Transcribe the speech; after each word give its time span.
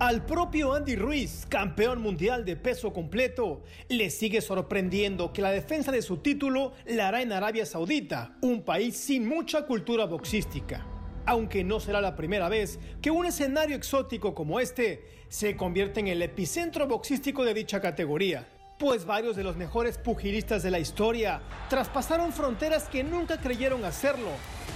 Al 0.00 0.24
propio 0.24 0.72
Andy 0.72 0.96
Ruiz, 0.96 1.44
campeón 1.46 2.00
mundial 2.00 2.46
de 2.46 2.56
peso 2.56 2.90
completo, 2.90 3.62
le 3.90 4.08
sigue 4.08 4.40
sorprendiendo 4.40 5.30
que 5.32 5.42
la 5.42 5.50
defensa 5.50 5.92
de 5.92 6.00
su 6.00 6.16
título 6.16 6.72
la 6.86 7.08
hará 7.08 7.20
en 7.20 7.32
Arabia 7.32 7.66
Saudita, 7.66 8.34
un 8.40 8.62
país 8.62 8.96
sin 8.96 9.28
mucha 9.28 9.66
cultura 9.66 10.06
boxística. 10.06 10.86
Aunque 11.26 11.64
no 11.64 11.80
será 11.80 12.00
la 12.00 12.16
primera 12.16 12.48
vez 12.48 12.78
que 13.02 13.10
un 13.10 13.26
escenario 13.26 13.76
exótico 13.76 14.34
como 14.34 14.58
este 14.58 15.04
se 15.28 15.54
convierte 15.54 16.00
en 16.00 16.08
el 16.08 16.22
epicentro 16.22 16.86
boxístico 16.86 17.44
de 17.44 17.52
dicha 17.52 17.82
categoría, 17.82 18.48
pues 18.78 19.04
varios 19.04 19.36
de 19.36 19.44
los 19.44 19.56
mejores 19.56 19.98
pugilistas 19.98 20.62
de 20.62 20.70
la 20.70 20.78
historia 20.78 21.42
traspasaron 21.68 22.32
fronteras 22.32 22.88
que 22.88 23.04
nunca 23.04 23.38
creyeron 23.38 23.84
hacerlo, 23.84 24.30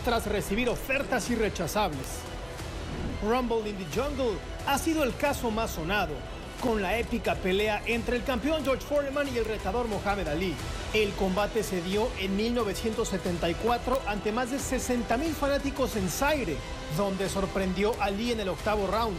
tras 0.04 0.26
recibir 0.26 0.68
ofertas 0.68 1.30
irrechazables. 1.30 2.33
Rumble 3.24 3.66
in 3.66 3.76
the 3.76 3.86
Jungle 3.98 4.38
ha 4.66 4.78
sido 4.78 5.02
el 5.02 5.16
caso 5.16 5.50
más 5.50 5.70
sonado, 5.70 6.14
con 6.60 6.82
la 6.82 6.98
épica 6.98 7.34
pelea 7.34 7.82
entre 7.86 8.16
el 8.16 8.24
campeón 8.24 8.64
George 8.64 8.84
Foreman 8.84 9.28
y 9.32 9.38
el 9.38 9.44
retador 9.44 9.88
Muhammad 9.88 10.28
Ali. 10.28 10.54
El 10.92 11.12
combate 11.12 11.62
se 11.62 11.82
dio 11.82 12.08
en 12.20 12.36
1974 12.36 14.02
ante 14.06 14.30
más 14.30 14.50
de 14.50 14.58
60.000 14.58 15.32
fanáticos 15.32 15.96
en 15.96 16.08
Zaire, 16.08 16.56
donde 16.96 17.28
sorprendió 17.28 17.94
Ali 18.00 18.32
en 18.32 18.40
el 18.40 18.48
octavo 18.48 18.86
round, 18.86 19.16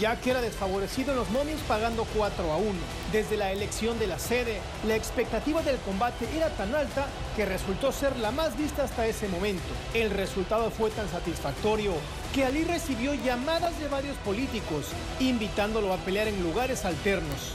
ya 0.00 0.20
que 0.20 0.30
era 0.30 0.40
desfavorecido 0.40 1.12
en 1.12 1.18
los 1.18 1.30
momios 1.30 1.60
pagando 1.66 2.06
4 2.16 2.52
a 2.52 2.56
1. 2.56 2.68
Desde 3.12 3.36
la 3.36 3.52
elección 3.52 3.98
de 3.98 4.06
la 4.06 4.18
sede, 4.18 4.60
la 4.86 4.96
expectativa 4.96 5.62
del 5.62 5.78
combate 5.78 6.28
era 6.36 6.50
tan 6.50 6.74
alta 6.74 7.06
que 7.34 7.46
resultó 7.46 7.92
ser 7.92 8.16
la 8.18 8.30
más 8.30 8.56
vista 8.56 8.84
hasta 8.84 9.06
ese 9.06 9.28
momento. 9.28 9.64
El 9.94 10.10
resultado 10.10 10.70
fue 10.70 10.90
tan 10.90 11.08
satisfactorio 11.08 11.92
que 12.36 12.44
Ali 12.44 12.64
recibió 12.64 13.14
llamadas 13.14 13.80
de 13.80 13.88
varios 13.88 14.14
políticos, 14.18 14.88
invitándolo 15.20 15.90
a 15.94 15.96
pelear 15.96 16.28
en 16.28 16.42
lugares 16.42 16.84
alternos. 16.84 17.54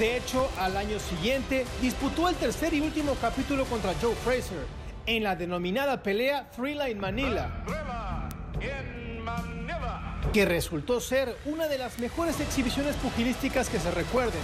De 0.00 0.16
hecho, 0.16 0.50
al 0.58 0.76
año 0.76 0.98
siguiente 0.98 1.64
disputó 1.80 2.28
el 2.28 2.34
tercer 2.34 2.74
y 2.74 2.80
último 2.80 3.14
capítulo 3.20 3.66
contra 3.66 3.94
Joe 4.02 4.16
Fraser, 4.16 4.66
en 5.06 5.22
la 5.22 5.36
denominada 5.36 6.02
pelea 6.02 6.50
Thrilla 6.50 6.90
in 6.90 6.98
Manila, 6.98 7.64
que 10.32 10.44
resultó 10.44 11.00
ser 11.00 11.36
una 11.44 11.68
de 11.68 11.78
las 11.78 12.00
mejores 12.00 12.40
exhibiciones 12.40 12.96
pugilísticas 12.96 13.68
que 13.68 13.78
se 13.78 13.92
recuerden, 13.92 14.42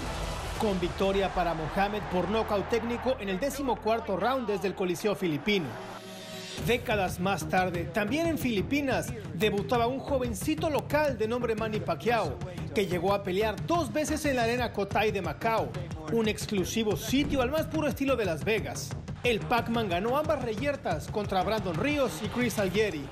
con 0.60 0.78
victoria 0.78 1.34
para 1.34 1.54
Mohamed 1.54 2.02
por 2.12 2.28
nocaut 2.28 2.68
técnico 2.68 3.16
en 3.18 3.30
el 3.30 3.40
décimo 3.40 3.74
cuarto 3.74 4.16
round 4.16 4.46
desde 4.46 4.68
el 4.68 4.76
Coliseo 4.76 5.16
filipino. 5.16 5.66
Décadas 6.66 7.20
más 7.20 7.46
tarde, 7.48 7.84
también 7.92 8.26
en 8.26 8.38
Filipinas, 8.38 9.12
debutaba 9.34 9.86
un 9.86 9.98
jovencito 9.98 10.70
local 10.70 11.18
de 11.18 11.28
nombre 11.28 11.54
Manny 11.54 11.80
Pacquiao, 11.80 12.38
que 12.74 12.86
llegó 12.86 13.12
a 13.12 13.22
pelear 13.22 13.66
dos 13.66 13.92
veces 13.92 14.24
en 14.24 14.36
la 14.36 14.44
arena 14.44 14.72
Cotai 14.72 15.10
de 15.10 15.20
Macao, 15.20 15.70
un 16.12 16.26
exclusivo 16.26 16.96
sitio 16.96 17.42
al 17.42 17.50
más 17.50 17.66
puro 17.66 17.86
estilo 17.86 18.16
de 18.16 18.24
Las 18.24 18.44
Vegas. 18.44 18.88
El 19.24 19.40
Pac-Man 19.40 19.90
ganó 19.90 20.16
ambas 20.16 20.42
reyertas 20.42 21.08
contra 21.08 21.42
Brandon 21.42 21.74
Ríos 21.74 22.20
y 22.24 22.28
Chris 22.28 22.58
Algieri. 22.58 23.04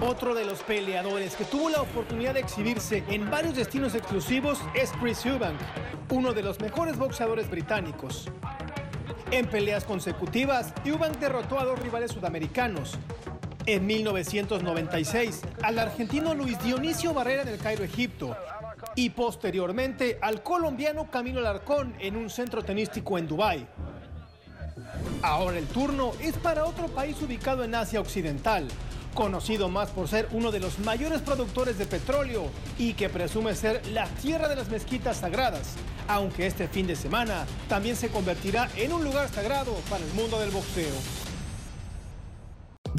Otro 0.00 0.34
de 0.34 0.44
los 0.44 0.60
peleadores 0.60 1.36
que 1.36 1.44
tuvo 1.44 1.70
la 1.70 1.82
oportunidad 1.82 2.34
de 2.34 2.40
exhibirse 2.40 3.04
en 3.08 3.30
varios 3.30 3.54
destinos 3.54 3.94
exclusivos 3.94 4.58
es 4.74 4.90
Chris 5.00 5.24
Eubank, 5.24 5.58
uno 6.10 6.32
de 6.32 6.42
los 6.42 6.60
mejores 6.60 6.98
boxeadores 6.98 7.48
británicos. 7.48 8.28
En 9.30 9.46
peleas 9.46 9.84
consecutivas, 9.84 10.72
Eubank 10.84 11.18
derrotó 11.18 11.60
a 11.60 11.64
dos 11.64 11.78
rivales 11.78 12.10
sudamericanos. 12.10 12.98
En 13.66 13.86
1996, 13.86 15.42
al 15.62 15.78
argentino 15.78 16.34
Luis 16.34 16.58
Dionisio 16.62 17.14
Barrera 17.14 17.42
en 17.42 17.48
el 17.48 17.58
Cairo, 17.58 17.84
Egipto. 17.84 18.36
Y 18.96 19.10
posteriormente 19.10 20.18
al 20.20 20.42
colombiano 20.42 21.10
Camilo 21.10 21.40
Larcón 21.40 21.94
en 22.00 22.16
un 22.16 22.28
centro 22.30 22.62
tenístico 22.62 23.18
en 23.18 23.28
Dubái. 23.28 23.66
Ahora 25.22 25.58
el 25.58 25.66
turno 25.66 26.12
es 26.20 26.36
para 26.38 26.64
otro 26.64 26.88
país 26.88 27.20
ubicado 27.22 27.62
en 27.62 27.74
Asia 27.74 28.00
Occidental, 28.00 28.66
conocido 29.14 29.68
más 29.68 29.90
por 29.90 30.08
ser 30.08 30.28
uno 30.32 30.50
de 30.50 30.60
los 30.60 30.78
mayores 30.78 31.20
productores 31.20 31.78
de 31.78 31.86
petróleo 31.86 32.50
y 32.78 32.94
que 32.94 33.08
presume 33.08 33.54
ser 33.54 33.86
la 33.88 34.06
tierra 34.06 34.48
de 34.48 34.56
las 34.56 34.68
mezquitas 34.68 35.18
sagradas, 35.18 35.74
aunque 36.08 36.46
este 36.46 36.68
fin 36.68 36.86
de 36.86 36.96
semana 36.96 37.46
también 37.68 37.96
se 37.96 38.08
convertirá 38.08 38.68
en 38.76 38.92
un 38.92 39.04
lugar 39.04 39.28
sagrado 39.28 39.74
para 39.88 40.04
el 40.04 40.12
mundo 40.12 40.38
del 40.38 40.50
boxeo. 40.50 41.29